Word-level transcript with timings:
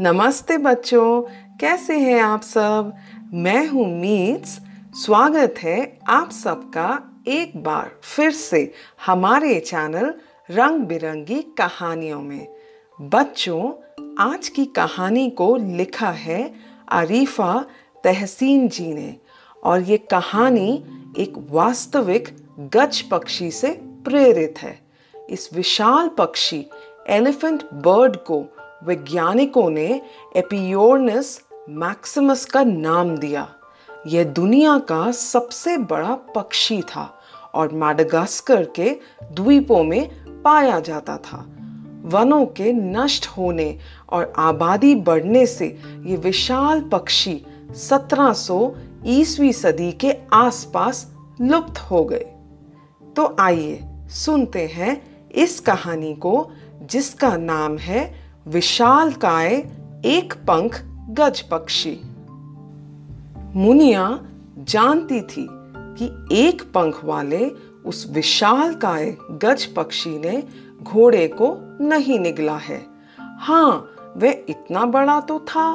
नमस्ते 0.00 0.56
बच्चों, 0.58 1.22
कैसे 1.60 1.98
हैं 1.98 2.20
आप 2.20 2.42
सब? 2.42 2.92
मैं 3.32 3.66
हूँ 3.68 3.86
मीट्स 4.00 4.58
स्वागत 4.94 5.54
है 5.58 5.98
आप 6.08 6.30
सबका 6.30 7.02
एक 7.28 7.62
बार 7.62 7.90
फिर 8.02 8.30
से 8.30 8.72
हमारे 9.06 9.60
चैनल 9.60 10.14
रंग 10.50 10.80
बिरंगी 10.80 11.40
कहानियों 11.58 12.20
में। 12.22 12.46
बच्चों, 13.00 13.72
आज 14.18 14.48
की 14.48 14.64
कहानी 14.64 15.30
को 15.30 15.56
लिखा 15.56 16.10
है 16.10 16.54
आरिफा 16.88 17.64
तहसीन 18.04 18.68
जी 18.68 18.92
ने 18.92 19.16
और 19.64 19.80
ये 19.80 19.98
कहानी 19.98 20.84
एक 21.18 21.34
वास्तविक 21.50 22.36
गज 22.60 23.00
पक्षी 23.00 23.50
से 23.50 23.70
प्रेरित 24.04 24.58
है। 24.58 24.78
इस 25.30 25.50
विशाल 25.54 26.08
पक्षी, 26.08 26.66
एलिफेंट 27.08 27.64
बर्ड 27.72 28.16
को 28.16 28.44
वैज्ञानिकों 28.86 29.70
ने 29.70 30.02
एपियोर्नस 30.36 31.40
मैक्सिमस 31.68 32.44
का 32.44 32.62
नाम 32.64 33.16
दिया। 33.16 33.48
यह 34.06 34.24
दुनिया 34.24 34.78
का 34.78 35.10
सबसे 35.12 35.76
बड़ा 35.76 36.14
पक्षी 36.14 36.82
था 36.82 37.20
और 37.54 37.74
माडागास्कर 37.74 38.64
के 38.64 38.96
द्वीपों 39.32 39.84
में 39.84 40.10
पाया 40.42 40.80
जाता 40.80 41.16
था। 41.16 41.46
वनों 42.02 42.46
के 42.46 42.72
नष्ट 42.72 43.26
होने 43.26 43.78
और 44.10 44.32
आबादी 44.36 44.94
बढ़ने 44.94 45.46
से 45.46 45.78
ये 46.04 46.16
विशाल 46.16 46.80
पक्षी 46.80 47.46
1700 47.76 48.76
ईसवी 49.06 49.52
सदी 49.52 49.92
के 49.92 50.16
आसपास 50.32 51.14
लुप्त 51.40 51.78
हो 51.78 52.04
गए। 52.04 52.26
तो 53.16 53.36
आइए 53.40 53.80
सुनते 54.08 54.66
हैं 54.66 55.14
इस 55.30 55.60
कहानी 55.60 56.14
को, 56.14 56.50
जिसका 56.82 57.36
नाम 57.36 57.78
है 57.78 58.23
विशाल 58.46 59.12
काय 59.12 59.54
एक 60.06 60.32
पंख 60.48 60.80
गज 61.10 61.40
पक्षी। 61.40 61.92
मुनिया 63.54 64.06
जानती 64.58 65.20
थी 65.20 65.46
कि 65.98 66.08
एक 66.38 66.62
पंख 66.74 67.04
वाले 67.04 67.46
उस 67.86 68.06
विशाल 68.10 68.74
काय 68.74 69.10
गज 69.42 69.64
पक्षी 69.66 70.18
ने 70.18 70.42
घोड़े 70.82 71.26
को 71.28 71.48
नहीं 71.80 72.18
निगला 72.18 72.56
है। 72.56 72.80
हाँ 73.18 73.70
वह 74.16 74.44
इतना 74.48 74.84
बड़ा 74.86 75.20
तो 75.20 75.38
था 75.48 75.66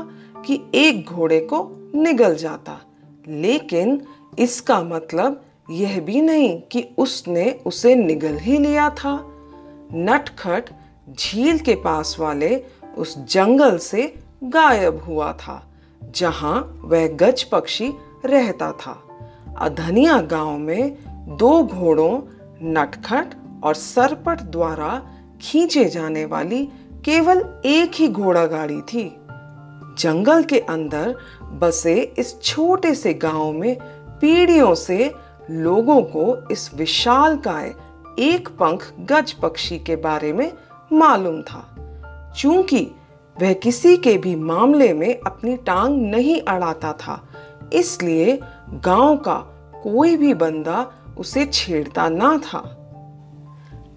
कि 0.46 0.62
एक 0.76 1.06
घोड़े 1.06 1.40
को 1.40 1.64
निगल 1.96 2.36
जाता, 2.36 2.80
लेकिन 3.28 4.02
इसका 4.40 4.82
मतलब 4.84 5.42
यह 5.72 6.00
भी 6.02 6.22
नहीं 6.22 6.60
कि 6.62 6.88
उसने 6.98 7.52
उसे 7.66 7.96
निगल 7.96 8.38
ही 8.38 8.58
लिया 8.58 8.90
था। 8.90 9.20
नटखट 9.94 10.70
झील 11.18 11.60
के 11.60 11.76
पास 11.76 12.16
वाले 12.20 12.64
उस 12.98 13.18
जंगल 13.26 13.78
से 13.78 14.14
गायब 14.44 15.04
हुआ 15.04 15.34
था, 15.34 15.72
जहाँ 16.16 16.82
वह 16.84 17.08
गज 17.08 17.44
पक्षी 17.44 17.94
रहता 18.26 18.72
था। 18.72 19.04
अधनिया 19.58 20.22
गाँव 20.22 20.58
में 20.58 20.98
दो 21.38 21.64
घोड़ों, 21.64 22.20
नटखट 22.64 23.36
और 23.64 23.76
सरपट 23.76 24.42
द्वारा 24.42 25.02
खींचे 25.42 25.86
जाने 25.86 26.26
वाली 26.26 26.66
केवल 27.06 27.62
एक 27.66 27.92
ही 27.96 28.08
घोड़ा 28.08 28.46
गाड़ी 28.46 28.82
थी। 28.82 29.16
जंगल 30.00 30.44
के 30.44 30.60
अंदर 30.60 31.16
बसे 31.44 32.02
इस 32.18 32.42
छोटे 32.42 32.96
से 32.96 33.14
गाँव 33.14 33.52
में 33.52 33.76
पीढ़ियों 34.22 34.74
से 34.76 35.14
लोगों 35.52 36.02
को 36.02 36.48
इस 36.52 36.74
विशाल 36.74 37.38
काय 37.38 37.74
एक 38.20 38.50
पंख 38.50 38.94
गज 39.00 39.32
पक्षी 39.32 39.80
के 39.80 39.96
बारे 39.96 40.34
में 40.34 40.52
मालूम 40.94 41.42
था। 41.42 42.34
चूँकि 42.38 42.80
वह 43.42 43.54
किसी 43.54 43.96
के 43.98 44.18
भी 44.18 44.36
मामले 44.36 44.94
में 44.94 45.20
अपनी 45.20 45.56
टांग 45.58 46.02
नहीं 46.02 46.42
अड़ाता 46.42 46.94
था, 46.94 47.28
इसलिए 47.74 48.40
गाँव 48.70 49.18
का 49.18 49.38
कोई 49.84 50.16
भी 50.18 50.34
बंदा 50.34 50.92
उसे 51.18 51.46
छेड़ता 51.46 52.10
ना 52.10 52.38
था। 52.38 52.60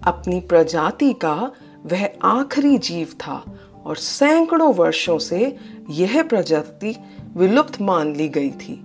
अपनी 0.03 0.39
प्रजाति 0.39 1.13
का 1.13 1.51
वह 1.85 2.09
आखिरी 2.23 2.77
जीव 2.77 3.13
था 3.19 3.43
और 3.85 3.95
सैकड़ों 3.95 4.73
वर्षों 4.73 5.17
से 5.19 5.57
यह 5.89 6.21
प्रजाति 6.23 6.95
विलुप्त 7.35 7.81
मान 7.81 8.15
ली 8.15 8.27
गई 8.29 8.51
थी। 8.51 8.79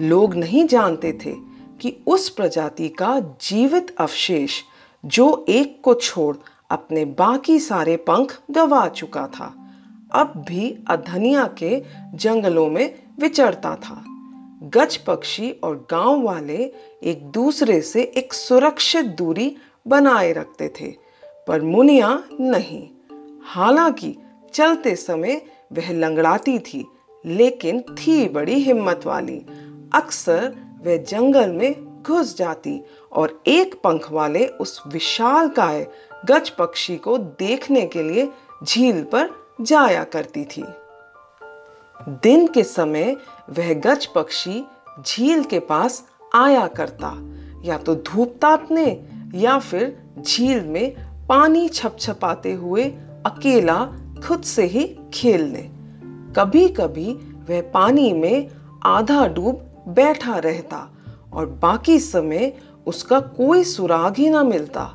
लोग 0.00 0.34
नहीं 0.34 0.66
जानते 0.66 1.12
थे 1.24 1.34
कि 1.80 1.96
उस 2.06 2.28
प्रजाति 2.28 2.88
का 2.88 3.18
जीवित 3.20 3.94
अवशेष 3.98 4.60
जो 5.04 5.44
एक 5.48 5.80
को 5.84 5.94
छोड़ 5.94 6.36
अपने 6.72 7.04
बाकी 7.04 7.58
सारे 7.60 7.96
पंख 7.96 8.38
गवा 8.50 8.86
चुका 8.88 9.26
था। 9.26 9.52
अब 10.12 10.32
भी 10.48 10.76
अधनिया 10.88 11.46
के 11.58 11.82
जंगलों 12.14 12.68
में 12.70 12.94
विचरता 13.20 13.74
था। 13.76 14.02
गज 14.74 14.96
पक्षी 14.96 15.50
और 15.50 15.76
गाँव 15.90 16.22
वाले 16.22 16.72
एक 17.02 17.24
दूसरे 17.24 17.80
से 17.80 18.02
एक 18.16 18.32
सुरक्षित 18.32 19.06
दूरी 19.18 19.54
बनाए 19.86 20.32
रखते 20.32 20.68
थे, 20.80 20.90
पर 21.48 21.62
मुनिया 21.62 22.22
नहीं। 22.40 22.88
हालाँकि 23.44 24.14
चलते 24.54 24.94
समय 24.96 25.40
वह 25.72 25.92
लंगड़ाती 25.92 26.58
थी, 26.58 26.84
लेकिन 27.24 27.80
थी 27.80 28.28
बड़ी 28.28 28.58
हिम्मत 28.60 29.06
वाली। 29.06 29.38
अक्सर 29.94 30.54
वह 30.86 30.96
जंगल 30.96 31.52
में 31.52 32.02
घुस 32.02 32.36
जाती 32.36 32.80
और 33.12 33.42
एक 33.46 33.74
पंख 33.74 34.10
वाले 34.12 34.46
उस 34.46 34.82
विशाल 34.86 35.48
काय 35.48 35.86
गज 36.26 36.50
पक्षी 36.50 36.96
को 36.96 37.16
देखने 37.18 37.86
के 37.86 38.02
लिए 38.02 38.28
झील 38.64 39.02
पर 39.04 39.30
जाया 39.60 40.04
करती 40.04 40.44
थी। 40.44 40.64
दिन 42.08 42.46
के 42.46 42.62
समय 42.64 43.16
वह 43.50 43.72
गज 43.74 44.06
पक्षी 44.06 44.64
झील 45.06 45.42
के 45.44 45.58
पास 45.60 46.02
आया 46.34 46.66
करता, 46.66 47.12
या 47.64 47.78
तो 47.78 47.94
धूप 47.94 48.36
तापने 48.42 48.86
या 49.34 49.58
फिर 49.58 49.96
झील 50.18 50.64
में 50.64 50.94
पानी 51.26 51.68
छपछपाते 51.68 52.52
हुए 52.52 52.84
अकेला 53.26 53.84
खुद 54.26 54.42
से 54.42 54.64
ही 54.64 54.86
खेलने। 55.14 55.62
कभी 56.36 56.68
कभी 56.68 57.12
वह 57.48 57.60
पानी 57.70 58.12
में 58.12 58.48
आधा 58.84 59.26
डूब 59.26 59.84
बैठा 59.88 60.38
रहता 60.38 60.88
और 61.32 61.46
बाकी 61.46 61.98
समय 61.98 62.52
उसका 62.86 63.20
कोई 63.20 63.64
सुराग 63.64 64.16
ही 64.16 64.28
ना 64.30 64.42
मिलता। 64.42 64.92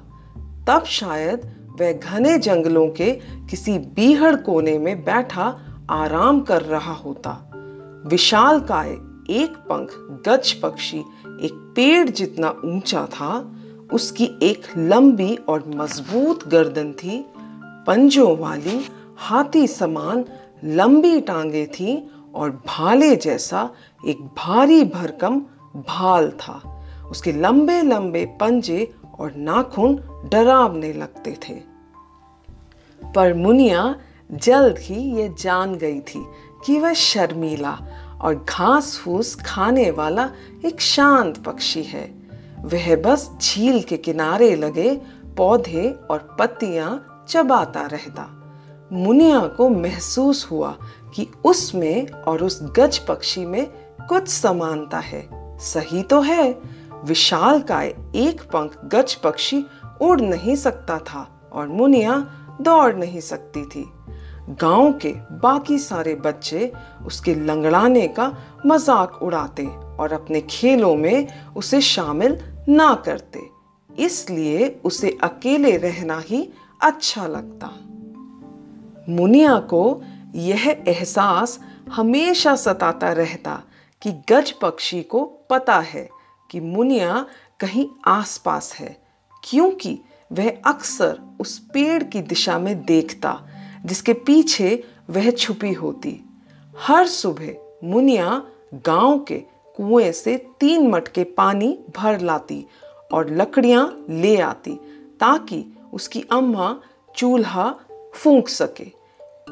तब 0.68 0.84
शायद 0.84 1.42
वह 1.80 1.92
घने 1.94 2.38
जंगलों 2.38 2.88
के 2.90 3.12
किसी 3.50 3.78
बीहड़ 3.80 4.36
कोने 4.36 4.78
में 4.78 5.04
बैठा 5.04 5.60
आराम 5.90 6.42
कर 6.42 6.62
रहा 6.62 6.94
होता। 6.94 7.32
विशाल 8.08 8.60
काय 8.60 8.90
एक 9.30 9.56
पंख 9.72 9.94
गज 10.28 10.52
पक्षी, 10.54 11.00
एक 11.42 11.74
पेड़ 11.76 12.10
जितना 12.10 12.50
ऊँचा 12.66 13.06
था, 13.06 13.56
उसकी 13.94 14.30
एक 14.44 14.64
लंबी 14.78 15.36
और 15.36 15.64
मज़बूत 15.68 16.48
गर्दन 16.48 16.92
थी, 16.94 17.26
पंजों 17.88 18.38
वाली 18.38 18.86
हाथी 19.18 19.68
समान 19.68 20.26
लंबी 20.64 21.22
टांगे 21.22 21.66
थी 21.66 22.12
और 22.36 22.52
भाले 22.68 23.16
जैसा 23.16 23.70
एक 24.08 24.22
भारी 24.22 24.84
भरकम 24.84 25.40
भाल 25.76 26.30
था। 26.30 26.62
उसके 27.12 27.32
लंबे 27.32 27.82
लंबे 27.82 28.26
पंजे 28.26 28.94
और 29.20 29.34
नाखून 29.36 29.96
डरावने 30.32 30.94
लगते 30.94 31.38
थे। 31.50 31.54
पर 33.16 33.34
मुनिया 33.34 33.96
जल्द 34.32 34.78
ही 34.78 35.16
ये 35.16 35.36
जान 35.40 35.76
गई 35.76 36.00
थी 36.00 36.26
कि 36.66 36.80
वह 36.80 36.94
शर्मीला 36.94 37.80
और 38.22 38.46
घास 38.50 38.98
फूस 38.98 39.36
खाने 39.36 39.92
वाला 39.92 40.30
एक 40.66 40.82
शांत 40.82 41.38
पक्षी 41.38 41.84
है। 41.84 42.14
वह 42.60 42.96
बस 42.96 43.32
झील 43.42 43.82
के 43.82 43.98
किनारे 43.98 44.56
लगे 44.56 45.02
पौधे 45.38 45.96
और 46.12 46.36
पत्तियाँ 46.40 47.26
चबाता 47.30 47.82
रहता। 47.82 48.34
मुनिया 48.92 49.40
को 49.40 49.70
महसूस 49.70 50.48
हुआ 50.52 50.78
कि 51.16 51.28
उसमें 51.46 52.08
और 52.08 52.44
उस 52.44 52.60
गज 52.64 52.98
पक्षी 52.98 53.46
में 53.46 53.68
कुछ 54.10 54.28
समानता 54.28 55.00
है। 55.00 55.30
सही 55.60 56.04
तो 56.04 56.22
है 56.22 56.62
विशाल 57.06 57.60
काय 57.62 57.88
एक 58.16 58.42
पंख 58.54 58.80
गज 58.86 59.14
पक्षी 59.16 59.66
उड़ 60.02 60.20
नहीं 60.22 60.56
सकता 60.56 60.98
था 61.00 61.28
और 61.54 61.68
मुनिया 61.68 62.16
दौड़ 62.62 62.96
नहीं 62.96 63.20
सकती 63.22 63.66
थी। 63.66 63.86
गाँव 64.62 64.92
के 64.94 65.12
बाकी 65.40 65.78
सारे 65.80 66.16
बच्चे 66.16 66.72
उसके 67.06 67.36
लंगड़ाने 67.36 68.08
का 68.10 68.32
मज़ाक 68.66 69.22
उड़ाते 69.24 69.66
और 70.00 70.14
अपने 70.14 70.42
खेलों 70.42 70.96
में 70.96 71.28
उसे 71.56 71.82
शामिल 71.82 72.38
ना 72.70 72.94
करते, 73.06 73.42
इसलिए 73.90 74.68
उसे 74.86 75.18
अकेले 75.24 75.76
रहना 75.78 76.20
ही 76.20 76.48
अच्छा 76.82 77.28
लगता। 77.28 77.72
मुनिया 79.10 79.58
को 79.70 80.02
यह 80.36 80.70
एहसास 80.88 81.60
हमेशा 81.92 82.56
सताता 82.56 83.12
रहता 83.12 83.62
कि 84.02 84.12
गज 84.30 84.52
पक्षी 84.52 85.02
को 85.04 85.24
पता 85.50 85.78
है 85.80 86.10
कि 86.52 86.60
मुनिया 86.60 87.26
कहीं 87.60 87.88
आसपास 88.06 88.74
है, 88.74 88.98
क्योंकि 89.44 90.00
वह 90.32 90.50
अक्सर 90.66 91.20
उस 91.40 91.58
पेड़ 91.74 92.04
की 92.04 92.22
दिशा 92.22 92.60
में 92.60 92.86
देखता, 92.86 93.40
जिसके 93.86 94.14
पीछे 94.14 94.84
वह 95.10 95.30
छुपी 95.32 95.74
होती। 95.74 96.20
हर 96.78 97.08
सुबह 97.08 97.56
मुनिया 97.84 98.44
गाँव 98.74 99.20
के 99.20 99.38
कुएँ 99.78 100.12
से 100.12 100.38
तीन 100.60 100.88
मटके 100.88 101.24
पानी 101.24 101.78
भर 101.98 102.20
लाती 102.20 102.66
और 103.14 103.34
लकड़ियाँ 103.34 104.06
ले 104.10 104.38
आती, 104.38 104.72
ताकि 105.20 105.64
उसकी 105.94 106.24
अम्मा 106.32 106.80
चूल्हा 107.16 107.70
फूंक 108.16 108.50
सके। 108.50 108.92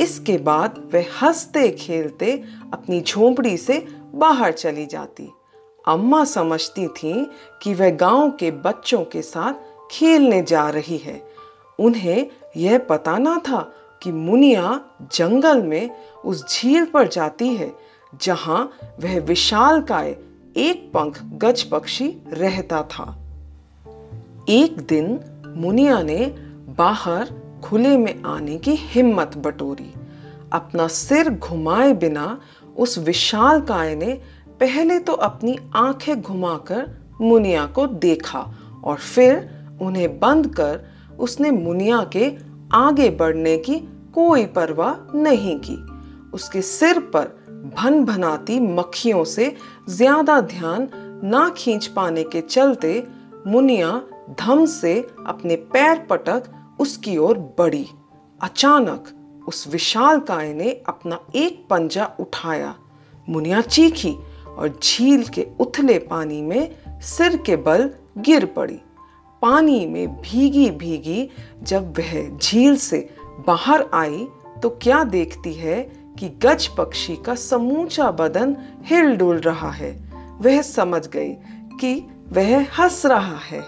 इसके 0.04 0.38
बाद 0.38 0.92
वह 0.94 1.06
हँसते 1.22 1.70
खेलते 1.72 2.32
अपनी 2.74 3.02
झोंपड़ी 3.02 3.58
से 3.58 3.80
बाहर 4.16 4.52
चली 4.52 4.86
जाती। 4.86 5.30
अम्मा 5.88 6.24
समझती 6.24 6.88
थी 6.88 7.14
कि 7.62 7.74
वह 7.74 7.90
गाँव 7.90 8.32
के 8.32 8.52
बच्चों 8.52 9.04
के 9.04 9.22
साथ 9.22 9.54
खेलने 9.92 10.42
जा 10.42 10.70
रही 10.70 10.98
है। 10.98 11.22
उन्हें 11.80 12.28
यह 12.58 12.78
पता 12.78 13.18
ना 13.18 13.38
था 13.38 13.62
कि 14.04 14.12
मुनिया 14.12 14.82
जंगल 15.16 15.62
में 15.64 15.90
उस 16.26 16.46
झील 16.50 16.86
पर 16.86 17.08
जाती 17.08 17.48
है, 17.48 17.72
जहाँ 18.22 18.72
वह 19.04 19.20
विशाल 19.20 19.82
काय 19.82 20.16
एक 20.58 20.92
पंख 20.94 21.20
गज 21.24 21.64
पक्षी 21.64 22.08
रहता 22.30 22.84
था। 22.84 23.18
एक 24.50 24.78
दिन 24.90 25.20
मुनिया 25.58 26.02
ने 26.02 26.26
बाहर 26.78 27.34
खुले 27.64 27.98
में 27.98 28.24
आने 28.24 28.58
की 28.58 28.72
हिम्मत 28.72 29.38
बटोरी। 29.38 29.94
अपना 30.54 30.88
सिर 30.88 31.30
घुमाए 31.30 31.94
बिना 31.94 32.42
उस 32.78 32.98
विशाल 32.98 33.62
काय 33.62 33.96
ने 33.96 34.22
पहले 34.60 35.00
तो 35.00 35.14
अपनी 35.14 35.58
आँखें 35.76 36.22
घुमाकर 36.22 36.86
मुनिया 37.22 37.66
को 37.66 37.86
देखा 37.88 38.40
और 38.84 38.98
फिर 38.98 39.78
उन्हें 39.82 40.20
बंद 40.20 40.48
कर 40.56 40.80
उसने 41.20 41.52
मुनिया 41.52 42.04
के 42.16 42.32
आगे 42.74 43.10
बढ़ने 43.10 43.58
की 43.58 43.76
कोई 44.14 44.46
परवाह 44.46 45.18
नहीं 45.18 45.58
की। 45.60 45.76
उसके 46.34 46.62
सिर 46.62 47.00
पर 47.16 47.26
भन 47.78 48.04
भनाती 48.06 48.60
मक्खियों 48.60 49.24
से 49.24 49.56
ज़्यादा 49.90 50.40
ध्यान 50.42 50.88
ना 51.24 51.48
खींच 51.50 51.88
पाने 51.88 52.24
के 52.24 52.42
चलते 52.42 53.04
मुनिया 53.48 54.02
धम 54.40 54.66
से 54.66 55.00
अपने 55.28 55.56
पैर 55.74 55.98
पटक 56.10 56.44
उसकी 56.80 57.18
ओर 57.18 57.38
बढ़ी। 57.58 57.86
अचानक 58.42 59.44
उस 59.48 59.68
विशाल 59.68 60.20
काय 60.20 60.54
ने 60.54 60.72
अपना 60.88 61.20
एक 61.36 61.66
पंजा 61.70 62.10
उठाया। 62.20 62.74
मुनिया 63.28 63.62
चीखी 63.62 64.16
और 64.58 64.80
झील 64.84 65.24
के 65.28 65.48
उथले 65.60 65.98
पानी 66.00 66.42
में 66.42 66.76
सिर 67.02 67.38
के 67.38 67.56
बल 67.56 67.90
गिर 68.18 68.46
पड़ी। 68.46 68.80
पानी 69.42 69.86
में 69.86 70.22
भीगी 70.22 70.70
भीगी 70.70 71.30
जब 71.64 71.98
वह 72.00 72.38
झील 72.38 72.78
से 72.78 73.10
बाहर 73.48 73.86
आई 73.94 74.28
तो 74.64 74.70
क्या 74.82 75.04
देखती 75.04 75.54
है 75.54 75.82
कि 76.20 76.30
गज 76.44 76.68
पक्षी 76.68 77.16
का 77.16 77.36
समूचा 77.36 78.12
बदन 78.12 78.56
हिल 78.86 79.16
डुल 79.16 79.38
रहा 79.38 79.72
है। 79.72 79.92
वह 80.42 80.62
समझ 80.62 81.08
गई 81.08 81.30
कि 81.80 81.94
वह 82.30 82.66
हंस 82.80 83.06
रहा 83.06 83.38
है। 83.38 83.62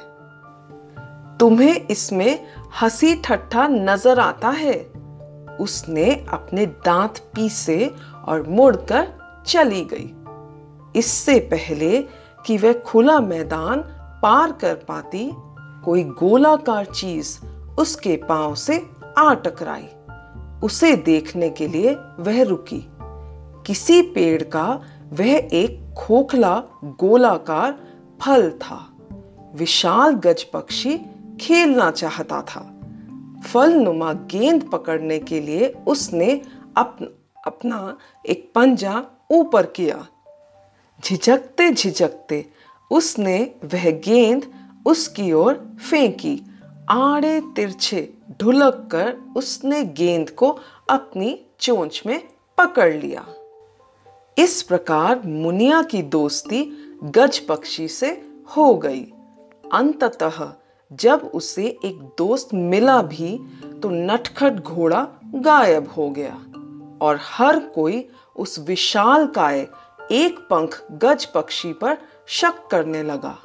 तुम्हें 1.38 1.88
इसमें 1.88 2.48
हँसी 2.81 3.16
ठट्ठा 3.16 3.68
नज़र 3.68 4.19
आता 4.19 4.50
है? 4.50 4.74
उसने 5.60 6.12
अपने 6.30 6.66
दांत 6.66 7.18
पीसे 7.36 7.92
और 8.25 8.48
मुड़कर 8.50 9.07
चली 9.48 9.81
गई। 9.83 10.13
इससे 10.95 11.39
पहले 11.39 12.01
कि 12.45 12.57
वह 12.57 12.74
खुला 12.74 13.19
मैदान 13.19 13.80
पार 14.24 14.51
कर 14.51 14.75
पाती 14.75 15.31
कोई 15.86 16.04
गोलाकार 16.04 16.86
चीज़ 16.86 17.45
उसके 17.80 18.16
पाँव 18.16 18.56
से 18.56 18.89
आ 19.18 19.34
टकराई। 19.34 19.88
उसे 20.63 20.95
देखने 20.95 21.50
के 21.50 21.68
लिए 21.68 21.95
वह 22.19 22.44
रुकी। 22.44 22.88
किसी 23.66 24.01
पेड़ 24.01 24.44
का 24.44 24.81
वह 25.13 25.31
एक 25.54 25.95
खोखला 25.98 26.63
गोलाकार 26.84 27.80
फल 28.22 28.50
था। 28.50 28.90
विशाल 29.56 30.12
गज 30.13 30.44
पक्षी 30.44 31.00
खेलना 31.42 31.92
चाहता 31.92 32.42
था। 32.42 32.74
फल 33.54 33.74
नुमा 33.74 34.13
गेंद 34.13 34.69
पकड़ने 34.72 35.19
के 35.19 35.40
लिए 35.40 35.74
उसने 35.88 36.42
अप, 36.78 36.98
अपना 37.48 37.98
एक 38.25 38.51
पंजा 38.56 39.04
ऊपर 39.31 39.66
किया। 39.66 40.07
झिझकते 41.04 41.70
झिझकते 41.72 42.46
उसने 42.92 43.40
वह 43.64 43.90
गेंद 44.06 44.46
उसकी 44.86 45.32
ओर 45.34 45.54
फेंकी। 45.90 46.40
आड़े 46.90 47.40
तिरछे 47.56 48.02
ढुलक 48.42 48.88
कर 48.92 49.16
उसने 49.36 49.84
गेंद 49.84 50.30
को 50.30 50.50
अपनी 50.90 51.40
चोंच 51.60 52.02
में 52.06 52.20
पकड़ 52.58 52.94
लिया। 52.94 53.26
इस 54.38 54.62
प्रकार 54.62 55.22
मुनिया 55.26 55.82
की 55.82 56.02
दोस्ती 56.02 56.64
गज 57.04 57.40
पक्षी 57.40 57.88
से 57.88 58.10
हो 58.58 58.74
गई। 58.76 59.04
अंततः 59.74 60.52
जब 60.92 61.32
उसे 61.34 61.66
एक 61.86 62.00
दोस्त 62.18 62.54
मिला 62.54 63.02
भी 63.02 63.38
तो 63.82 63.90
नटखट 63.90 64.54
घोड़ा 64.54 65.08
गायब 65.36 65.90
हो 65.90 66.10
गया 66.10 66.36
और 67.02 67.20
हर 67.22 67.60
कोई 67.60 68.08
उस 68.36 68.58
विशाल 68.60 69.26
काय 69.28 69.68
एक 70.12 70.39
पंख 70.39 70.81
गज 70.92 71.25
पक्षी 71.25 71.74
पर 71.74 71.98
शक 72.27 72.68
करने 72.71 73.04
लगा। 73.04 73.38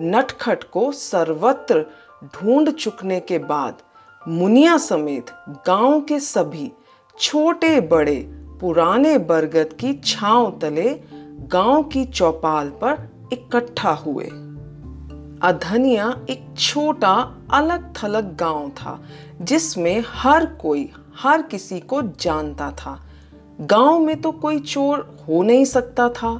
नटखट 0.00 0.64
को 0.64 0.92
सर्वत्र 0.92 1.84
ढूंढ 2.24 2.70
चुकने 2.70 3.20
के 3.20 3.38
बाद 3.38 3.82
मुनिया 4.28 4.76
समेत 4.78 5.30
गाँव 5.66 6.00
के 6.00 6.20
सभी 6.20 6.72
छोटे 7.20 7.80
बड़े 7.80 8.16
पुराने 8.60 9.18
बरगद 9.18 9.72
की 9.72 9.92
छांव 10.04 10.58
तले 10.60 11.02
गाँव 11.48 11.82
की 11.82 12.04
चौपाल 12.04 12.68
पर 12.68 13.28
इकट्ठा 13.32 13.90
हुए। 13.90 14.24
अधनिया 15.42 16.08
एक 16.30 16.46
छोटा 16.58 17.12
अलग 17.52 17.92
थलग 17.96 18.36
गाँव 18.36 18.68
था, 18.70 19.00
जिसमें 19.42 20.04
हर 20.08 20.46
कोई 20.46 20.90
हर 21.16 21.42
किसी 21.42 21.80
को 21.80 22.02
जानता 22.02 22.70
था। 22.70 23.05
गाँव 23.60 23.98
में 23.98 24.20
तो 24.20 24.30
कोई 24.32 24.58
चोर 24.58 24.98
हो 25.28 25.42
नहीं 25.42 25.64
सकता 25.64 26.08
था। 26.08 26.30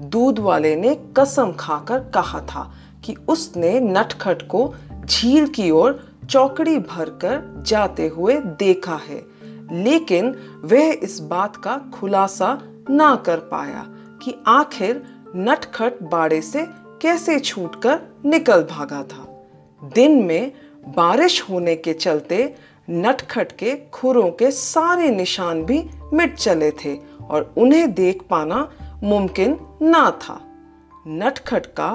दूध 0.00 0.38
वाले 0.38 0.74
ने 0.76 0.94
कसम 1.18 1.52
खाकर 1.52 1.98
कहा 2.14 2.40
था 2.40 2.72
कि 3.04 3.14
उसने 3.28 3.78
नटखट 3.80 4.42
को 4.42 4.74
झील 5.04 5.46
की 5.46 5.70
ओर 5.70 6.00
चौकड़ी 6.30 6.78
भरकर 6.78 7.62
जाते 7.66 8.06
हुए 8.08 8.36
देखा 8.58 9.00
है, 9.08 9.22
लेकिन 9.72 10.34
वह 10.64 10.92
इस 11.02 11.18
बात 11.20 11.56
का 11.56 11.76
खुलासा 11.94 12.58
ना 12.90 13.14
कर 13.16 13.38
पाया 13.50 13.84
कि 14.22 14.34
आखिर 14.46 15.02
नटखट 15.36 16.02
बाड़े 16.02 16.40
से 16.42 16.66
कैसे 17.02 17.38
छूटकर 17.40 18.00
निकल 18.24 18.62
भागा 18.62 19.02
था। 19.02 19.26
दिन 19.94 20.22
में 20.24 20.52
बारिश 20.86 21.42
होने 21.50 21.76
के 21.76 21.92
चलते 21.92 22.54
नटखट 22.90 23.52
के 23.52 23.76
खुरों 23.92 24.30
के 24.30 24.50
सारे 24.50 25.10
निशान 25.10 25.64
भी 25.64 25.90
मिट 26.12 26.34
चले 26.34 26.70
थे 26.70 26.96
और 27.30 27.54
उन्हें 27.58 27.94
देख 27.94 28.22
पाना 28.30 28.68
मुमकिन 29.02 29.58
ना 29.82 30.10
था। 30.10 30.40
नटखट 31.08 31.66
का 31.66 31.90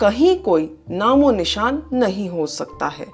कहीं 0.00 0.38
कोई 0.38 0.78
नामो 0.90 1.30
निशान 1.30 1.82
नहीं 1.92 2.28
हो 2.28 2.46
सकता 2.46 2.88
है। 2.88 3.06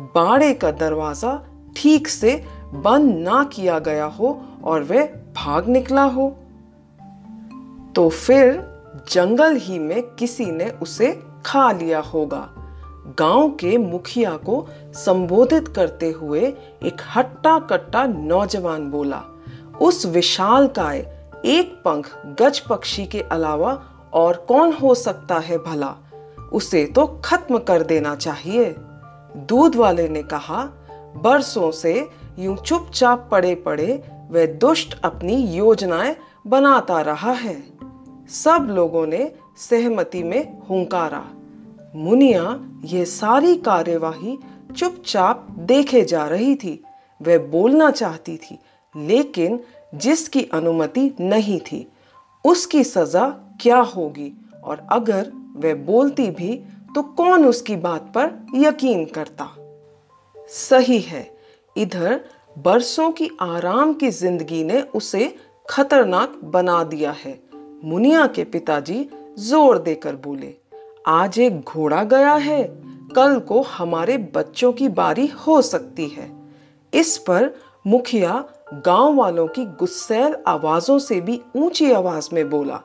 बाड़े 0.00 0.54
का 0.54 0.70
दरवाज़ा 0.70 1.46
ठीक 1.76 2.08
से 2.08 2.44
बंद 2.74 3.14
ना 3.18 3.44
किया 3.44 3.78
गया 3.78 4.04
हो 4.04 4.40
और 4.64 4.82
वह 4.82 5.06
भाग 5.36 5.68
निकला 5.68 6.04
हो। 6.04 6.28
तो 7.96 8.08
फिर 8.08 8.62
जंगल 9.12 9.56
ही 9.56 9.78
में 9.78 10.02
किसी 10.02 10.46
ने 10.46 10.70
उसे 10.70 11.22
खा 11.46 11.72
लिया 11.72 12.00
होगा। 12.00 12.48
गाँव 13.18 13.50
के 13.50 13.78
मुखिया 13.78 14.36
को 14.36 14.66
संबोधित 14.94 15.68
करते 15.68 16.10
हुए 16.10 16.40
एक 16.82 17.02
हट्टा 17.16 17.58
कट्टा 17.58 18.06
नौजवान 18.06 18.90
बोला, 18.90 19.22
उस 19.80 20.06
विशाल 20.06 20.66
काय, 20.66 21.26
एक 21.44 21.82
पंख 21.84 22.22
गज 22.26 22.60
पक्षी 22.60 23.06
के 23.06 23.20
अलावा 23.20 23.84
और 24.12 24.36
कौन 24.48 24.72
हो 24.72 24.94
सकता 24.94 25.38
है 25.38 25.58
भला? 25.58 25.94
उसे 26.52 26.86
तो 26.86 27.20
खत्म 27.24 27.58
कर 27.58 27.82
देना 27.82 28.14
चाहिए। 28.14 28.74
दूध 29.36 29.76
वाले 29.76 30.08
ने 30.08 30.22
कहा, 30.22 30.64
बरसों 31.16 31.70
से 31.70 32.08
यूँ 32.38 32.56
चुपचाप 32.56 33.28
पड़े 33.30 33.54
पड़े 33.54 34.04
वह 34.30 34.46
दुष्ट 34.46 35.00
अपनी 35.00 35.34
योजनाएँ 35.34 36.16
बनाता 36.46 37.00
रहा 37.00 37.32
है। 37.32 37.62
सब 38.28 38.66
लोगों 38.70 39.06
ने 39.06 39.32
सहमति 39.56 40.22
में 40.22 40.62
हुंकारा। 40.68 41.24
मुनिया 41.94 42.60
यह 42.84 43.04
सारी 43.04 43.56
कार्यवाही 43.56 44.38
चुपचाप 44.70 45.46
देखे 45.60 46.02
जा 46.04 46.26
रही 46.26 46.54
थी। 46.54 46.82
वह 47.20 47.38
बोलना 47.48 47.90
चाहती 47.90 48.36
थी, 48.36 48.58
लेकिन 48.94 49.58
जिसकी 49.94 50.42
अनुमति 50.44 51.10
नहीं 51.20 51.58
थी, 51.62 51.86
उसकी 52.44 52.84
सजा 52.84 53.28
क्या 53.60 53.78
होगी? 53.78 54.32
और 54.64 54.86
अगर 54.92 55.30
वह 55.56 55.74
बोलती 55.76 56.30
भी 56.30 56.54
तो 56.94 57.02
कौन 57.02 57.44
उसकी 57.44 57.76
बात 57.76 58.12
पर 58.14 58.30
यकीन 58.56 59.04
करता? 59.06 59.48
सही 60.36 60.98
है, 61.00 61.30
इधर 61.76 62.20
बरसों 62.56 63.10
की 63.10 63.30
आराम 63.40 63.92
की 63.92 64.10
ज़िंदगी 64.10 64.62
ने 64.64 64.80
उसे 64.94 65.34
खतरनाक 65.68 66.40
बना 66.44 66.82
दिया 66.84 67.10
है। 67.18 67.38
मुनिया 67.84 68.26
के 68.26 68.44
पिताजी 68.44 69.08
ज़ोर 69.38 69.78
देकर 69.78 70.16
बोले, 70.16 70.54
आज 71.06 71.38
एक 71.38 71.60
घोड़ा 71.60 72.02
गया 72.04 72.34
है। 72.34 72.62
कल 73.16 73.38
को 73.38 73.62
हमारे 73.62 74.18
बच्चों 74.18 74.72
की 74.72 74.88
बारी 74.88 75.26
हो 75.26 75.62
सकती 75.62 76.08
है। 76.08 76.30
इस 76.94 77.18
पर 77.18 77.50
मुखिया 77.86 78.44
गाँव 78.74 79.14
वालों 79.14 79.46
की 79.48 79.64
गुस्सैल 79.64 80.36
आवाजों 80.46 80.98
से 80.98 81.20
भी 81.20 81.40
ऊँची 81.56 81.92
आवाज़ 81.92 82.28
में 82.32 82.50
बोला, 82.50 82.80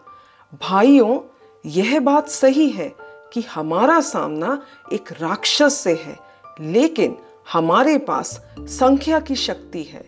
भाइयों, 0.61 1.19
यह 1.65 1.99
बात 1.99 2.29
सही 2.29 2.69
है 2.69 2.93
कि 3.33 3.41
हमारा 3.41 3.99
सामना 4.01 4.61
एक 4.93 5.11
राक्षस 5.11 5.73
से 5.73 5.93
है, 5.93 6.17
लेकिन 6.61 7.17
हमारे 7.53 7.97
पास 7.97 8.45
संख्या 8.59 9.19
की 9.19 9.35
शक्ति 9.35 9.83
है। 9.83 10.05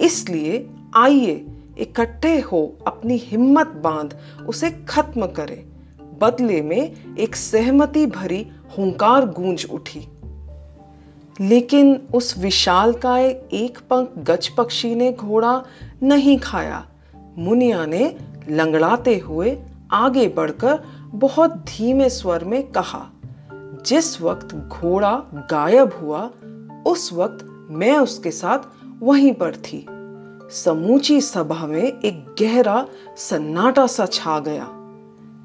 इसलिए 0.00 0.70
आइए, 0.96 1.46
इकट्ठे 1.78 2.40
हो 2.40 2.76
अपनी 2.86 3.16
हिम्मत 3.16 3.66
बाँध, 3.66 4.18
उसे 4.48 4.70
खत्म 4.88 5.26
करें। 5.26 5.64
बदले 6.18 6.62
में 6.62 7.16
एक 7.16 7.36
सहमति 7.36 8.06
भरी 8.06 8.46
हुंकार 8.78 9.26
गूंज 9.26 9.66
उठी। 9.72 10.08
लेकिन 11.40 12.08
उस 12.14 12.38
विशाल 12.38 12.92
काय 12.92 13.26
एक 13.52 13.78
पंख 13.90 14.08
गज 14.18 14.48
पक्षी 14.48 14.94
ने 14.94 15.12
घोड़ा 15.12 15.62
नहीं 16.02 16.38
खाया। 16.38 16.86
मुनिया 17.38 17.86
ने 17.86 18.16
लंगड़ाते 18.48 19.18
हुए 19.18 19.58
आगे 19.92 20.28
बढ़कर 20.28 20.82
बहुत 21.06 21.50
धीमे 21.50 22.10
स्वर 22.10 22.44
में 22.44 22.62
कहा, 22.72 23.06
जिस 23.86 24.20
वक्त 24.20 24.54
घोड़ा 24.54 25.22
गायब 25.34 25.92
हुआ, 26.02 26.30
उस 26.86 27.12
वक्त 27.12 27.68
मैं 27.70 27.98
उसके 27.98 28.30
साथ 28.30 28.58
वहीं 29.02 29.32
पर 29.32 29.56
थी। 29.56 29.86
समूची 30.50 31.20
सभा 31.20 31.66
में 31.66 31.82
एक 31.82 32.34
गहरा 32.40 32.86
सन्नाटा 33.16 33.86
सा 33.86 34.06
छा 34.06 34.38
गया। 34.38 34.64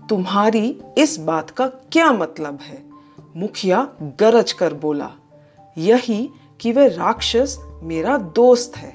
तुम्हारी 0.10 0.82
इस 0.98 1.20
बात 1.20 1.50
का 1.50 1.68
क्या 1.68 2.12
मतलब 2.12 2.60
है? 2.62 2.85
मुखिया 3.38 3.88
गरज 4.02 4.52
कर 4.52 4.74
बोला, 4.74 5.12
यही 5.78 6.30
कि 6.60 6.72
वह 6.72 6.88
राक्षस 6.88 7.58
मेरा 7.84 8.18
दोस्त 8.18 8.78
है। 8.78 8.94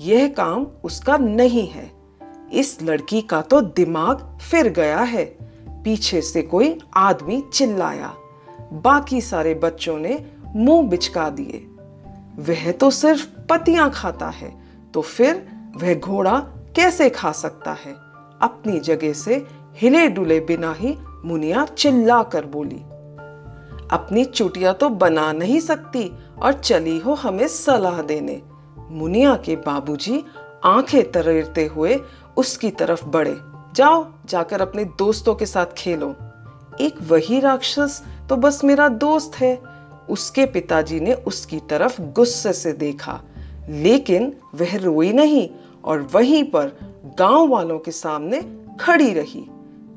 यह 0.00 0.28
काम 0.28 0.66
उसका 0.84 1.16
नहीं 1.16 1.68
है। 1.68 1.90
इस 2.52 2.82
लड़की 2.82 3.20
का 3.20 3.40
तो 3.40 3.60
दिमाग 3.60 4.38
फिर 4.50 4.68
गया 4.68 5.00
है। 5.00 5.24
पीछे 5.84 6.20
से 6.22 6.42
कोई 6.42 6.78
आदमी 6.96 7.42
चिल्लाया। 7.52 8.14
बाकी 8.72 9.20
सारे 9.20 9.54
बच्चों 9.54 9.98
ने 9.98 10.26
मुँह 10.56 10.88
बिचका 10.88 11.28
दिए। 11.30 11.66
वह 12.38 12.72
तो 12.72 12.90
सिर्फ़ 12.90 13.26
पतियाँ 13.50 13.90
खाता 13.90 14.28
है 14.28 14.54
तो 14.94 15.00
फिर 15.00 15.48
वह 15.76 15.94
घोड़ा 15.94 16.38
कैसे 16.76 17.10
खा 17.10 17.32
सकता 17.32 17.72
है? 17.72 17.92
अपनी 18.40 18.80
जगह 18.80 19.12
से 19.12 19.46
हिले 19.76 20.08
डुले 20.08 20.40
बिना 20.40 20.72
ही 20.72 20.96
मुनिया 21.24 21.64
चिल्ला 21.64 22.22
कर 22.22 22.46
बोली 22.46 22.82
अपनी 23.90 24.24
चुटिया 24.24 24.72
तो 24.72 24.88
बना 24.88 25.32
नहीं 25.32 25.60
सकती 25.60 26.12
और 26.42 26.52
चली 26.52 26.98
हो 26.98 27.14
हमें 27.14 27.48
सलाह 27.48 28.02
देने। 28.02 28.42
मुनिया 28.90 29.36
के 29.36 29.56
बाबूजी 29.56 30.24
आँखें 30.64 31.12
तरेरते 31.12 31.66
हुए 31.66 32.00
उसकी 32.36 32.70
तरफ़ 32.70 33.04
बढ़े। 33.04 33.36
जाओ, 33.74 34.12
जाकर 34.26 34.60
अपने 34.60 34.84
दोस्तों 34.84 35.34
के 35.34 35.46
साथ 35.46 35.66
खेलो। 35.66 36.14
एक 36.80 36.94
वही 37.08 37.40
राक्षस 37.40 38.04
तो 38.28 38.36
बस 38.36 38.64
मेरा 38.64 38.88
दोस्त 38.88 39.32
है। 39.36 39.62
उसके 40.10 40.46
पिताजी 40.46 41.00
ने 41.00 41.14
उसकी 41.14 41.60
तरफ़ 41.70 42.00
गुस्से 42.00 42.52
से 42.52 42.72
देखा। 42.72 43.20
लेकिन 43.68 44.36
वह 44.54 44.76
रोई 44.76 45.12
नहीं 45.12 45.50
और 45.84 46.08
वहीं 46.12 46.44
पर 46.44 46.66
गाँव 47.18 47.48
वालों 47.48 47.78
के 47.78 47.90
सामने 47.90 48.56
खड़ी 48.80 49.12
रही। 49.12 49.50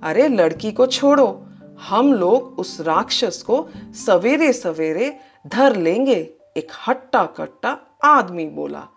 अरे, 0.04 0.28
लड़की 0.28 0.72
को 0.72 0.86
छोड़ो। 0.86 1.46
हम 1.82 2.14
लोग 2.14 2.60
उस 2.60 2.82
राक्षस 2.82 3.42
को 3.42 3.70
सवेरे 3.78 4.54
सवेरे 4.54 5.20
धर 5.48 5.76
लेंगे, 5.76 6.34
एक 6.58 6.68
हट्टा 6.88 7.26
कट्टा 7.26 7.78
आदमी 8.04 8.46
बोला। 8.46 8.88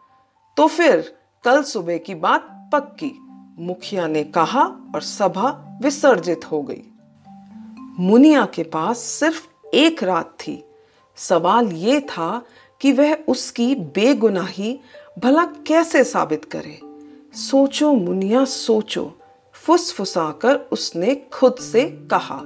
तो 0.57 0.67
फिर 0.67 1.17
कल 1.45 1.63
सुबह 1.63 1.99
की 1.99 2.15
बात 2.15 2.71
पक्की। 2.73 3.13
मुखिया 3.59 4.07
ने 4.07 4.25
कहा 4.25 4.63
और 4.95 5.01
सभा 5.03 5.79
विसर्जित 5.83 6.53
हो 6.53 6.63
गई। 6.63 6.83
मुनिया 7.99 8.47
के 8.47 8.63
पास 8.63 8.99
सिर्फ़ 8.99 9.49
एक 9.75 10.03
रात 10.03 10.37
थी। 10.41 10.65
सवाल 11.17 11.67
ये 11.67 12.01
था 12.01 12.43
कि 12.81 12.93
वह 12.93 13.15
उसकी 13.15 13.75
बेगुनाही 13.75 14.81
भला 15.19 15.45
कैसे 15.45 16.05
साबित 16.05 16.45
करे। 16.45 16.81
सोचो 17.35 17.93
मुनिया, 17.93 18.45
सोचो। 18.45 19.13
फुसफुसाकर 19.53 20.57
उसने 20.57 21.15
खुद 21.15 21.55
से 21.55 21.85
कहा। 22.11 22.41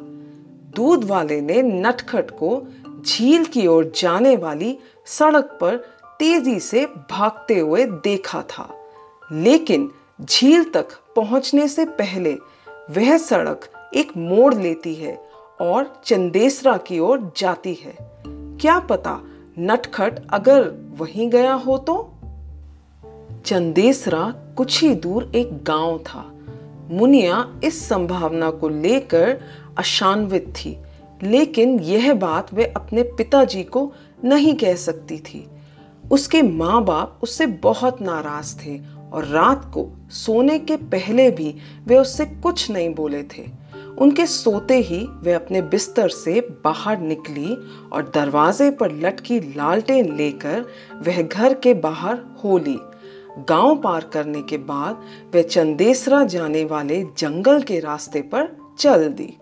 दूध 0.76 1.04
वाले 1.04 1.40
ने 1.40 1.62
नटखट 1.62 2.30
को 2.30 2.68
झील 3.06 3.44
की 3.44 3.66
ओर 3.66 3.92
जाने 3.96 4.36
वाली 4.36 4.78
सड़क 5.06 5.58
पर 5.60 5.76
तेज़ी 6.18 6.60
से 6.60 6.86
भागते 6.86 7.58
हुए 7.58 7.84
देखा 7.84 8.42
था। 8.42 8.74
लेकिन 9.32 9.90
झील 10.20 10.64
तक 10.64 10.88
पहुँचने 11.16 11.68
से 11.68 11.84
पहले 11.84 12.34
वह 12.90 13.18
सड़क 13.18 13.90
एक 13.94 14.12
मोड़ 14.16 14.54
लेती 14.54 14.94
है 14.94 15.28
और 15.60 16.00
चंदेसरा 16.04 16.76
की 16.76 16.98
ओर 16.98 17.32
जाती 17.36 17.74
है। 17.74 17.96
क्या 18.60 18.78
पता 18.78 19.20
नटखट 19.58 20.20
अगर 20.30 20.74
वहीं 20.98 21.30
गया 21.30 21.52
हो 21.52 21.78
तो? 21.78 22.14
चंदेसरा 23.44 24.34
कुछ 24.56 24.82
ही 24.82 24.94
दूर 24.94 25.32
एक 25.34 25.64
गाँव 25.64 25.98
था। 25.98 26.32
मुनिया 26.90 27.60
इस 27.64 27.88
संभावना 27.88 28.50
को 28.50 28.68
लेकर 28.68 29.40
अशान्वित 29.78 30.48
थी। 30.56 30.78
लेकिन 31.22 31.80
यह 31.80 32.14
बात 32.14 32.54
वे 32.54 32.64
अपने 32.64 33.02
पिताजी 33.02 33.62
को 33.62 33.92
नहीं 34.24 34.54
कह 34.54 34.74
सकती 34.74 35.18
थी। 35.18 35.48
उसके 36.10 36.42
माँ 36.42 36.84
बाप 36.84 37.18
उससे 37.22 37.46
बहुत 37.46 38.02
नाराज़ 38.02 38.56
थे 38.56 38.80
और 39.12 39.24
रात 39.24 39.64
को 39.64 39.88
सोने 40.10 40.58
के 40.58 40.76
पहले 40.76 41.30
भी 41.30 41.54
वे 41.86 41.98
उससे 41.98 42.24
कुछ 42.24 42.70
नहीं 42.70 42.94
बोले 42.94 43.22
थे। 43.22 43.68
उनके 43.98 44.26
सोते 44.26 44.78
ही 44.78 45.06
वे 45.10 45.32
अपने 45.32 45.62
बिस्तर 45.62 46.08
से 46.08 46.40
बाहर 46.40 46.98
निकली 46.98 47.54
और 47.92 48.12
दरवाजे 48.14 48.70
पर 48.70 48.92
लटकी 48.92 49.40
लालटेन 49.40 50.16
लेकर 50.16 50.60
वह 51.06 51.22
घर 51.22 51.54
के 51.54 51.74
बाहर 51.74 52.18
हो 52.44 52.58
ली। 52.58 52.78
गाँव 53.48 53.76
पार 53.76 54.10
करने 54.12 54.42
के 54.42 54.58
बाद 54.58 55.02
वह 55.34 55.42
चंदेसरा 55.42 56.24
जाने 56.24 56.64
वाले 56.64 57.02
जंगल 57.18 57.62
के 57.62 57.80
रास्ते 57.80 58.20
पर 58.20 58.74
चल 58.78 59.08
दी। 59.08 59.36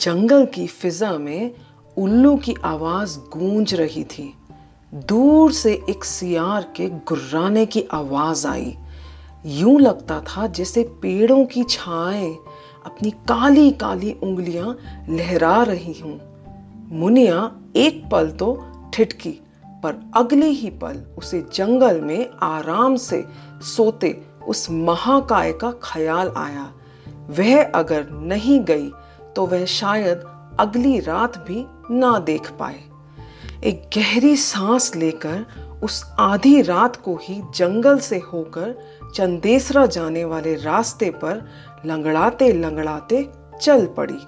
जंगल 0.00 0.44
की 0.46 0.66
फिजा 0.66 1.10
में 1.18 1.54
उल्लू 1.96 2.36
की 2.36 2.54
आवाज़ 2.64 3.18
गूंज 3.18 3.74
रही 3.74 4.04
थी। 4.04 4.34
दूर 4.94 5.52
से 5.52 5.72
एक 5.90 6.04
सियार 6.04 6.62
के 6.76 6.88
गुर्राने 6.88 7.66
की 7.66 7.84
आवाज़ 7.92 8.46
आई। 8.46 8.76
यूँ 9.46 9.80
लगता 9.80 10.20
था 10.20 10.46
जैसे 10.46 10.82
पेड़ों 11.02 11.44
की 11.44 11.64
छाएँ 11.64 12.34
अपनी 12.86 13.10
काली 13.10 13.70
काली 13.70 14.12
उंगलियाँ 14.12 14.76
लहरा 15.10 15.62
रही 15.62 15.98
हूँ। 16.00 16.20
मुनिया 16.92 17.50
एक 17.76 18.02
पल 18.12 18.30
तो 18.30 18.62
ठिठकी, 18.94 19.40
पर 19.82 20.10
अगले 20.16 20.46
ही 20.46 20.70
पल 20.70 21.02
उसे 21.18 21.44
जंगल 21.54 22.00
में 22.00 22.30
आराम 22.42 22.96
से 22.96 23.24
सोते 23.76 24.16
उस 24.48 24.70
महाकाय 24.70 25.52
का 25.52 25.72
ख्याल 25.82 26.32
आया। 26.36 26.72
वह 27.30 27.62
अगर 27.64 28.10
नहीं 28.10 28.60
गई 28.60 28.90
तो 29.36 29.46
वह 29.46 29.64
शायद 29.64 30.24
अगली 30.60 31.00
रात 31.00 31.38
भी 31.38 31.66
ना 31.90 32.18
देख 32.18 32.50
पाए। 32.50 32.80
एक 33.64 33.90
गहरी 33.96 34.36
सांस 34.36 34.96
लेकर 34.96 35.46
उस 35.82 36.14
आधी 36.18 36.62
रात 36.62 36.96
को 36.96 37.18
ही 37.22 37.42
जंगल 37.54 37.98
से 37.98 38.18
होकर 38.18 38.74
चंदेसरा 39.14 39.86
जाने 39.86 40.24
वाले 40.24 40.54
रास्ते 40.54 41.10
पर 41.10 41.48
लंगड़ाते 41.86 42.52
लंगड़ाते 42.52 43.28
चल 43.62 43.86
पड़ी। 43.86 44.18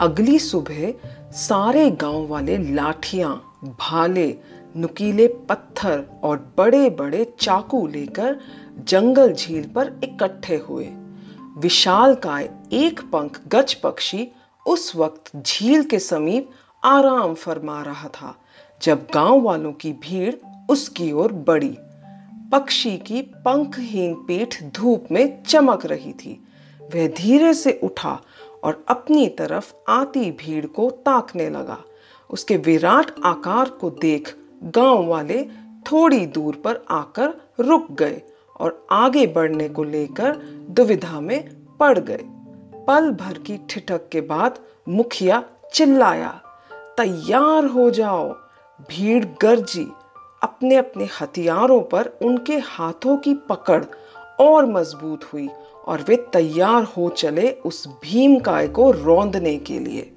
अगली 0.00 0.38
सुबह 0.38 0.94
सारे 1.32 1.90
गाँव 1.90 2.26
वाले 2.26 2.58
लाठियाँ, 2.74 3.58
भाले, 3.64 4.38
नुकीले 4.76 5.28
पत्थर 5.28 6.04
और 6.22 6.54
बड़े 6.58 6.90
बड़े 6.90 7.34
चाकू 7.40 7.86
लेकर 7.86 8.36
जंगल 8.88 9.32
झील 9.32 9.64
पर 9.68 10.00
इकट्ठे 10.04 10.56
हुए। 10.56 10.84
विशाल 11.56 12.14
काय 12.14 12.48
एक 12.72 13.00
पंख 13.12 13.40
गज 13.48 13.74
पक्षी 13.74 14.28
उस 14.66 14.94
वक्त 14.96 15.30
झील 15.36 15.82
के 15.82 15.98
समीप 15.98 16.50
आराम 16.82 17.34
फरमा 17.34 17.82
रहा 17.82 18.08
था, 18.08 18.34
जब 18.82 19.06
गाँव 19.14 19.40
वालों 19.40 19.72
की 19.72 19.92
भीड़ 19.92 20.34
उसकी 20.70 21.10
ओर 21.12 21.32
बढ़ी। 21.32 21.76
पक्षी 22.52 22.96
की 22.98 23.22
पंखहीन 23.22 24.14
पीठ 24.14 24.62
धूप 24.74 25.06
में 25.12 25.42
चमक 25.42 25.86
रही 25.86 26.12
थी। 26.12 26.40
वह 26.94 27.08
धीरे 27.08 27.54
से 27.54 27.78
उठा 27.84 28.18
और 28.64 28.84
अपनी 28.88 29.26
तरफ़ 29.28 29.72
आती 29.88 30.30
भीड़ 30.32 30.66
को 30.66 30.90
ताकने 30.90 31.48
लगा। 31.50 31.78
उसके 32.30 32.56
विराट 32.56 33.10
आकार 33.24 33.68
को 33.70 33.90
देख 33.90 34.36
गाँव 34.64 35.06
वाले 35.06 35.42
थोड़ी 35.86 36.26
दूर 36.26 36.54
पर 36.54 36.84
आकर 36.90 37.34
रुक 37.60 37.90
गए। 37.92 38.22
और 38.60 38.86
आगे 38.90 39.26
बढ़ने 39.26 39.68
को 39.68 39.84
लेकर 39.84 40.36
दुविधा 40.70 41.20
में 41.20 41.50
पड़ 41.80 41.98
गए। 41.98 42.24
पल 42.88 43.10
भर 43.10 43.38
की 43.38 43.66
ठिठक 43.70 44.08
के 44.08 44.20
बाद 44.20 44.58
मुखिया 44.88 45.44
चिल्लाया, 45.74 46.42
तैयार 46.72 47.64
हो 47.64 47.90
जाओ। 47.90 48.32
भीड़ 48.90 49.24
गर्जी। 49.42 49.86
अपने 50.42 50.76
अपने 50.76 51.08
हथियारों 51.20 51.80
पर 51.80 52.18
उनके 52.22 52.58
हाथों 52.58 53.16
की 53.16 53.34
पकड़ 53.34 53.84
और 54.40 54.66
मज़बूत 54.66 55.24
हुई 55.24 55.48
और 55.86 56.02
वे 56.02 56.16
तैयार 56.16 56.84
हो 56.84 57.08
चले 57.08 57.50
उस 57.50 57.88
भीम 57.88 58.38
काय 58.38 58.68
को 58.68 58.90
रौंदने 58.90 59.56
के 59.56 59.78
लिए। 59.78 60.12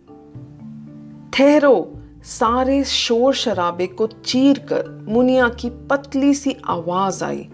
ठहरो। 1.34 1.94
सारे 2.24 2.84
शोर 2.84 3.34
शराबे 3.34 3.88
को 3.88 4.08
चीर 4.08 4.60
कर 4.60 5.06
मुनिया 5.08 5.50
की 5.50 5.70
पतली 5.70 6.34
सी 6.34 6.58
आवाज़ 6.66 7.24
आई। 7.24 7.50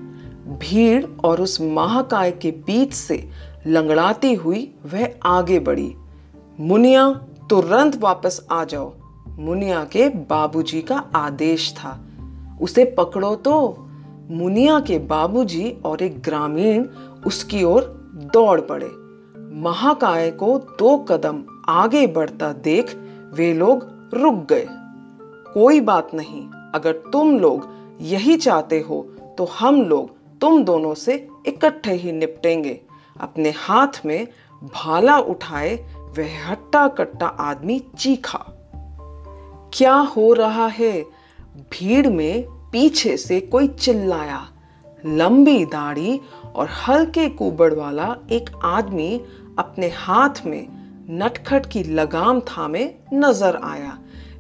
भीड़ 0.48 1.06
और 1.26 1.42
उस 1.42 1.60
महाकाय 1.62 2.32
के 2.32 2.52
बीच 2.52 2.94
से 2.94 3.30
लंगड़ाती 3.68 4.34
हुई 4.34 4.74
वह 4.86 5.08
आगे 5.26 5.60
बढ़ी। 5.60 5.94
मुनिया 6.60 7.12
तुरंत 7.50 7.96
वापस 7.98 8.46
आ 8.52 8.64
जाओ। 8.64 8.94
मुनिया 9.40 9.84
के 9.84 10.08
बाबूजी 10.10 10.82
का 10.82 10.98
आदेश 11.16 11.72
था। 11.74 12.00
उसे 12.62 12.86
पकड़ो 12.98 13.36
तो। 13.36 13.56
मुनिया 14.30 14.80
के 14.80 14.98
बाबूजी 15.00 15.70
और 15.86 16.02
एक 16.02 16.22
ग्रामीण 16.22 16.86
उसकी 17.26 17.64
ओर 17.64 17.84
दौड़ 18.34 18.60
पड़े। 18.62 18.92
महाकाय 19.62 20.30
को 20.32 20.58
दो 20.80 20.98
कदम 20.98 21.44
आगे 21.70 22.06
बढ़ता 22.08 22.52
देख 22.54 22.96
वे 23.34 23.54
लोग 23.54 23.88
रुक 24.14 24.46
गए। 24.50 24.68
कोई 25.54 25.80
बात 25.82 26.14
नहीं, 26.14 26.44
अगर 26.76 26.92
तुम 27.14 27.40
लोग 27.40 27.68
यही 28.02 28.36
चाहते 28.38 28.80
हो 28.80 29.02
तो 29.38 29.46
हम 29.60 29.82
लोग 29.82 30.23
तुम 30.44 30.64
दोनों 30.64 30.94
से 30.94 31.28
इकट्ठे 31.46 31.94
ही 31.94 32.12
निपटेंगे। 32.12 32.82
अपने 33.22 33.54
हाथ 33.58 34.06
में 34.06 34.28
भाला 34.64 35.18
उठाए 35.18 35.76
वह 36.18 36.52
हट्टा 36.52 36.88
कट्टा 36.88 37.28
आदमी 37.28 37.84
चीखा। 38.00 38.46
क्या 39.74 39.94
हो 39.94 40.34
रहा 40.34 40.68
है? 40.68 41.02
भीड़ 41.72 42.08
में 42.08 42.44
पीछे 42.48 43.18
से 43.18 43.40
कोई 43.40 43.68
चिल्लाया। 43.68 44.48
लंबी 45.06 45.66
दाढ़ी 45.66 46.22
और 46.56 46.70
हल्के 46.70 47.30
कुबड़ 47.30 47.74
वाला 47.74 48.16
एक 48.32 48.50
आदमी 48.64 49.22
अपने 49.60 49.88
हाथ 49.88 50.46
में 50.46 50.68
नटखट 51.10 51.66
की 51.66 51.84
लगाम 51.84 52.40
थामे 52.40 52.96
नज़र 53.14 53.56
आया। 53.64 54.00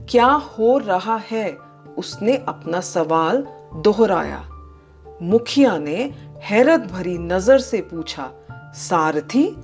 क्या 0.10 0.27
हो 0.27 0.77
रहा 0.77 1.22
है? 1.31 1.57
उसने 1.98 2.38
अपना 2.38 2.79
सवाल 2.79 3.48
दोहराया। 3.75 4.50
मुखिया 5.22 5.77
ने 5.77 6.13
हैरत 6.41 6.79
भरी 6.79 7.17
नज़र 7.17 7.60
से 7.60 7.82
पूछा, 7.82 8.32
सारथी, 8.75 9.55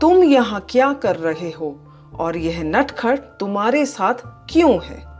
तुम 0.00 0.24
यहाँ 0.24 0.66
क्या 0.70 0.92
कर 0.92 1.16
रहे 1.16 1.50
हो? 1.50 1.76
और 2.18 2.36
यह 2.36 2.62
नटखट 2.62 3.18
तुम्हारे 3.18 3.86
साथ 3.86 4.14
क्यों 4.24 4.84
है? 4.84 5.14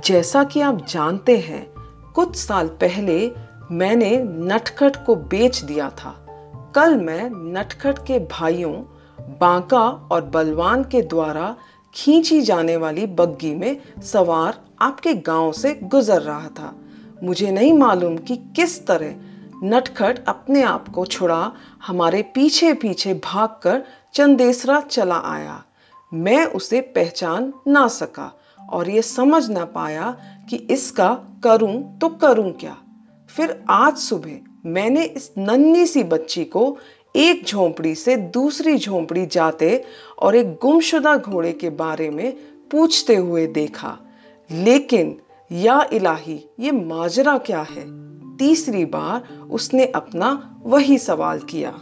जैसा 0.00 0.44
कि 0.44 0.60
आप 0.60 0.86
जानते 0.86 1.38
हैं, 1.38 1.74
कुछ 2.14 2.36
साल 2.36 2.68
पहले 2.68 3.32
मैंने 3.70 4.24
नटखट 4.24 5.06
को 5.06 5.14
बेच 5.14 5.62
दिया 5.62 5.90
था। 5.90 6.26
कल 6.74 6.96
मैं 6.96 7.30
नटखट 7.52 7.98
के 7.98 8.18
भाइयों, 8.18 8.74
बांका 9.40 9.88
और 9.88 10.24
बलवान 10.24 10.84
के 10.84 11.02
द्वारा 11.02 11.56
खींची 11.94 12.40
जाने 12.40 12.76
वाली 12.76 13.06
बग्गी 13.06 13.54
में 13.54 13.76
सवार 14.02 14.60
आपके 14.80 15.14
गाँव 15.14 15.52
से 15.52 15.80
गुजर 15.82 16.22
रहा 16.22 16.48
था। 16.48 16.74
मुझे 17.24 17.50
नहीं 17.50 17.72
मालूम 17.72 18.16
कि 18.18 18.36
किस 18.56 18.86
तरह 18.86 19.14
नटखट 19.64 20.24
अपने 20.28 20.62
आप 20.62 20.88
को 20.88 21.04
छुड़ा, 21.06 21.52
हमारे 21.86 22.22
पीछे 22.34 22.72
पीछे 22.74 23.14
भागकर 23.14 23.82
चंदेसरा 24.14 24.80
चला 24.80 25.16
आया। 25.16 25.62
मैं 26.12 26.44
उसे 26.46 26.80
पहचान 26.80 27.52
ना 27.68 27.86
सका 27.88 28.30
और 28.72 28.90
ये 28.90 29.02
समझ 29.02 29.48
ना 29.50 29.64
पाया 29.64 30.10
कि 30.50 30.56
इसका 30.56 31.12
करूँ 31.44 31.98
तो 31.98 32.08
करूँ 32.08 32.52
क्या। 32.52 32.76
फिर 33.30 33.62
आज 33.70 33.96
सुबह 33.96 34.38
मैंने 34.66 35.04
इस 35.04 35.30
नन्ही 35.38 35.86
सी 35.86 36.02
बच्ची 36.04 36.44
को 36.44 36.76
एक 37.16 37.44
झोंपड़ी 37.46 37.94
से 37.94 38.16
दूसरी 38.16 38.76
झोंपड़ी 38.78 39.26
जाते 39.26 39.84
और 40.18 40.36
एक 40.36 40.54
गुमशुदा 40.62 41.16
घोड़े 41.16 41.52
के 41.52 41.70
बारे 41.70 42.10
में 42.10 42.32
पूछते 42.70 43.16
हुए 43.16 43.46
देखा। 43.46 43.98
लेकिन 44.50 45.16
या 45.54 45.88
इलाही, 45.92 46.50
ये 46.60 46.70
माजरा 46.70 47.38
क्या 47.38 47.66
है? 47.70 48.04
तीसरी 48.36 48.84
बार 48.84 49.38
उसने 49.50 49.86
अपना 49.86 50.60
वही 50.62 50.98
सवाल 50.98 51.38
किया। 51.38 51.80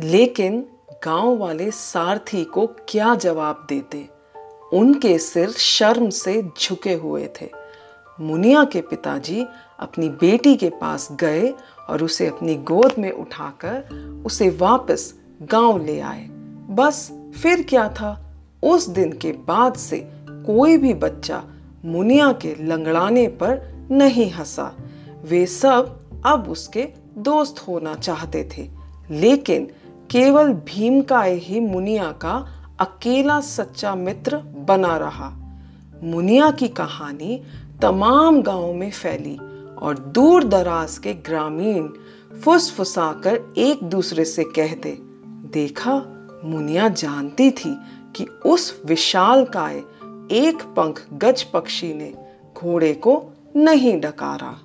लेकिन 0.00 0.66
गाँव 1.04 1.36
वाले 1.36 1.70
सारथी 1.70 2.44
को 2.44 2.66
क्या 2.66 3.14
जवाब 3.14 3.66
देते? 3.68 4.08
उनके 4.72 5.18
सिर 5.18 5.50
शर्म 5.50 6.10
से 6.10 6.42
झुके 6.42 6.94
हुए 6.94 7.30
थे। 7.40 7.50
मुनिया 8.20 8.64
के 8.64 8.80
पिताजी 8.80 9.46
अपनी 9.80 10.08
बेटी 10.08 10.56
के 10.56 10.70
पास 10.70 11.08
गए 11.12 11.54
और 11.90 12.02
उसे 12.02 12.26
अपनी 12.26 12.54
गोद 12.54 12.92
में 12.98 13.12
उठाकर 13.12 13.84
उसे 14.26 14.50
वापस 14.50 15.14
गाँव 15.42 15.84
ले 15.84 16.00
आए। 16.00 16.26
बस 16.70 17.12
फिर 17.42 17.62
क्या 17.62 17.88
था? 17.88 18.36
उस 18.62 18.88
दिन 18.88 19.12
के 19.12 19.32
बाद 19.32 19.74
से 19.74 20.10
कोई 20.28 20.76
भी 20.76 20.94
बच्चा 20.94 21.44
मुनिया 21.84 22.32
के 22.32 22.54
लंगड़ाने 22.60 23.26
पर 23.28 23.62
नहीं 23.90 24.30
हंसा। 24.30 24.72
वे 25.24 25.46
सब 25.46 25.98
अब 26.26 26.48
उसके 26.48 26.88
दोस्त 27.18 27.64
होना 27.68 27.94
चाहते 27.94 28.48
थे, 28.56 28.68
लेकिन 29.10 29.64
केवल 30.10 30.52
भीम 30.66 31.00
का 31.02 31.22
ही 31.22 31.60
मुनिया 31.60 32.10
का 32.12 32.34
अकेला 32.80 33.40
सच्चा 33.40 33.94
मित्र 33.94 34.36
बना 34.68 34.96
रहा। 34.96 35.30
मुनिया 36.02 36.50
की 36.50 36.68
कहानी 36.68 37.40
तमाम 37.82 38.42
गाँव 38.42 38.72
में 38.72 38.90
फैली 38.90 39.36
और 39.82 39.98
दूर 40.14 40.44
दराज 40.44 40.98
के 40.98 41.12
ग्रामीण 41.14 41.88
फुसफुसाकर 42.44 43.40
एक 43.58 43.82
दूसरे 43.84 44.24
से 44.24 44.44
कहते, 44.44 44.96
देखा, 45.52 46.02
मुनिया 46.44 46.88
जानती 46.88 47.50
थी 47.50 47.76
कि 48.16 48.24
उस 48.46 48.80
विशाल 48.84 49.44
काय 49.44 49.82
एक 50.32 50.62
पंख 50.62 51.06
गज 51.12 51.42
पक्षी 51.42 51.94
ने 51.94 52.12
घोड़े 52.54 52.94
को 52.94 53.32
नहीं 53.56 54.00
डकारा। 54.00 54.63